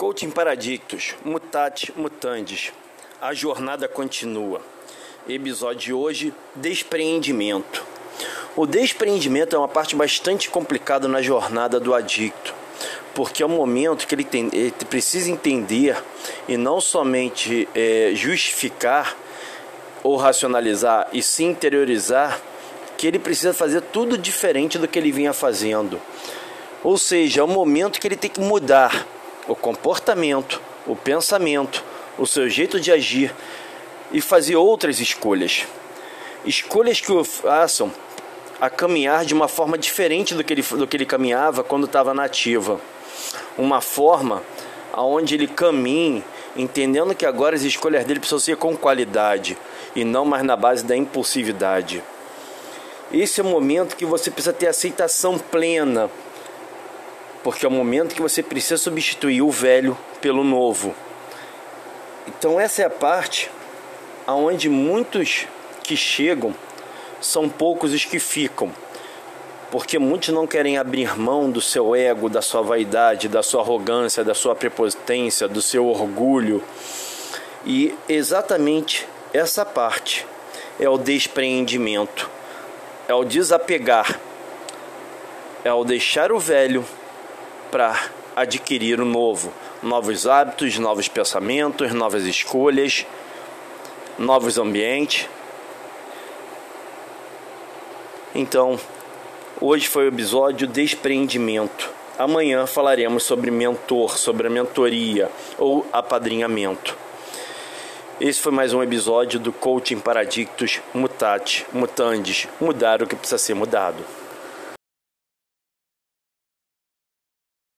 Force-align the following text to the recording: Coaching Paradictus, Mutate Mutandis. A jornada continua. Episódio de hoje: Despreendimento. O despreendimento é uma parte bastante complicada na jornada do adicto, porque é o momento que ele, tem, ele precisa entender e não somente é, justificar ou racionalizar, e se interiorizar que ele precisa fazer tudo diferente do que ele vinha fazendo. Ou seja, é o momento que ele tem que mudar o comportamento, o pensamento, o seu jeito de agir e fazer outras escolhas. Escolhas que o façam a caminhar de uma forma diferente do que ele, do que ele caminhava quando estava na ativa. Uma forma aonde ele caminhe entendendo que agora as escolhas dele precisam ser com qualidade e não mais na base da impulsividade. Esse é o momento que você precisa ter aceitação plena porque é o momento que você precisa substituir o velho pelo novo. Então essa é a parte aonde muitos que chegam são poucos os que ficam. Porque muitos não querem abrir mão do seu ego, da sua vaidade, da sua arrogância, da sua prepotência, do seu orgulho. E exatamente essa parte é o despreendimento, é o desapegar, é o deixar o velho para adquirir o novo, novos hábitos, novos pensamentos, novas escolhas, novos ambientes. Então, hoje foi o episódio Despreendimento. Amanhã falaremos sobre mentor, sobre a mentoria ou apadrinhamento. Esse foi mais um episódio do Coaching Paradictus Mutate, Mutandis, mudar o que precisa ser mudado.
Coaching 0.00 0.30
Paradictus, 0.30 1.14
Mutate 1.22 1.92
Mutandis. 1.94 2.72
A 3.20 3.34
jornada 3.34 3.86
continua. 3.86 4.62
Episódio 5.28 5.78
de 5.78 5.92
hoje: 5.92 6.34
Despreendimento. 6.54 7.84
O 8.56 8.64
despreendimento 8.64 9.54
é 9.54 9.58
uma 9.58 9.68
parte 9.68 9.94
bastante 9.94 10.48
complicada 10.48 11.06
na 11.06 11.20
jornada 11.20 11.78
do 11.78 11.92
adicto, 11.92 12.54
porque 13.14 13.42
é 13.42 13.46
o 13.46 13.48
momento 13.50 14.06
que 14.06 14.14
ele, 14.14 14.24
tem, 14.24 14.48
ele 14.54 14.72
precisa 14.88 15.30
entender 15.30 16.02
e 16.48 16.56
não 16.56 16.80
somente 16.80 17.68
é, 17.74 18.12
justificar 18.14 19.14
ou 20.02 20.16
racionalizar, 20.16 21.08
e 21.12 21.22
se 21.22 21.44
interiorizar 21.44 22.40
que 22.96 23.06
ele 23.06 23.18
precisa 23.18 23.52
fazer 23.52 23.82
tudo 23.82 24.16
diferente 24.16 24.78
do 24.78 24.88
que 24.88 24.98
ele 24.98 25.12
vinha 25.12 25.34
fazendo. 25.34 26.00
Ou 26.82 26.96
seja, 26.96 27.42
é 27.42 27.44
o 27.44 27.46
momento 27.46 28.00
que 28.00 28.08
ele 28.08 28.16
tem 28.16 28.30
que 28.30 28.40
mudar 28.40 29.06
o 29.50 29.56
comportamento, 29.56 30.62
o 30.86 30.94
pensamento, 30.94 31.82
o 32.16 32.24
seu 32.24 32.48
jeito 32.48 32.78
de 32.78 32.92
agir 32.92 33.34
e 34.12 34.20
fazer 34.20 34.54
outras 34.54 35.00
escolhas. 35.00 35.66
Escolhas 36.44 37.00
que 37.00 37.10
o 37.10 37.24
façam 37.24 37.92
a 38.60 38.70
caminhar 38.70 39.24
de 39.24 39.34
uma 39.34 39.48
forma 39.48 39.76
diferente 39.76 40.36
do 40.36 40.44
que 40.44 40.52
ele, 40.52 40.62
do 40.62 40.86
que 40.86 40.96
ele 40.96 41.04
caminhava 41.04 41.64
quando 41.64 41.86
estava 41.86 42.14
na 42.14 42.24
ativa. 42.24 42.80
Uma 43.58 43.80
forma 43.80 44.40
aonde 44.92 45.34
ele 45.34 45.48
caminhe 45.48 46.22
entendendo 46.56 47.12
que 47.12 47.26
agora 47.26 47.56
as 47.56 47.62
escolhas 47.62 48.04
dele 48.04 48.20
precisam 48.20 48.38
ser 48.38 48.56
com 48.56 48.76
qualidade 48.76 49.58
e 49.96 50.04
não 50.04 50.24
mais 50.24 50.44
na 50.44 50.54
base 50.54 50.84
da 50.84 50.96
impulsividade. 50.96 52.04
Esse 53.12 53.40
é 53.40 53.44
o 53.44 53.48
momento 53.48 53.96
que 53.96 54.06
você 54.06 54.30
precisa 54.30 54.52
ter 54.52 54.68
aceitação 54.68 55.36
plena 55.36 56.08
porque 57.42 57.64
é 57.64 57.68
o 57.68 57.72
momento 57.72 58.14
que 58.14 58.22
você 58.22 58.42
precisa 58.42 58.76
substituir 58.76 59.42
o 59.42 59.50
velho 59.50 59.96
pelo 60.20 60.44
novo. 60.44 60.94
Então 62.28 62.60
essa 62.60 62.82
é 62.82 62.84
a 62.84 62.90
parte 62.90 63.50
aonde 64.26 64.68
muitos 64.68 65.46
que 65.82 65.96
chegam 65.96 66.54
são 67.20 67.48
poucos 67.48 67.92
os 67.92 68.04
que 68.04 68.18
ficam. 68.18 68.70
Porque 69.70 69.98
muitos 69.98 70.30
não 70.30 70.46
querem 70.46 70.78
abrir 70.78 71.16
mão 71.18 71.50
do 71.50 71.60
seu 71.60 71.94
ego, 71.94 72.28
da 72.28 72.42
sua 72.42 72.60
vaidade, 72.60 73.28
da 73.28 73.42
sua 73.42 73.62
arrogância, 73.62 74.24
da 74.24 74.34
sua 74.34 74.54
prepotência, 74.54 75.46
do 75.46 75.62
seu 75.62 75.86
orgulho. 75.86 76.62
E 77.64 77.94
exatamente 78.08 79.06
essa 79.32 79.64
parte 79.64 80.26
é 80.78 80.88
o 80.88 80.98
despreendimento, 80.98 82.28
é 83.06 83.14
o 83.14 83.22
desapegar, 83.22 84.18
é 85.62 85.72
o 85.72 85.84
deixar 85.84 86.32
o 86.32 86.38
velho 86.38 86.84
para 87.70 88.10
adquirir 88.34 89.00
o 89.00 89.04
novo, 89.04 89.52
novos 89.82 90.26
hábitos, 90.26 90.78
novos 90.78 91.08
pensamentos, 91.08 91.92
novas 91.92 92.24
escolhas, 92.24 93.06
novos 94.18 94.58
ambientes. 94.58 95.28
Então, 98.34 98.78
hoje 99.60 99.88
foi 99.88 100.04
o 100.04 100.08
episódio 100.08 100.66
Despreendimento. 100.66 101.90
Amanhã 102.18 102.66
falaremos 102.66 103.22
sobre 103.22 103.50
mentor, 103.50 104.18
sobre 104.18 104.46
a 104.46 104.50
mentoria 104.50 105.30
ou 105.56 105.86
apadrinhamento. 105.92 106.96
Esse 108.20 108.38
foi 108.38 108.52
mais 108.52 108.74
um 108.74 108.82
episódio 108.82 109.40
do 109.40 109.50
Coaching 109.50 109.98
Paradictus 109.98 110.80
Mutate, 110.92 111.66
Mutandis, 111.72 112.46
mudar 112.60 113.02
o 113.02 113.06
que 113.06 113.16
precisa 113.16 113.38
ser 113.38 113.54
mudado. 113.54 114.19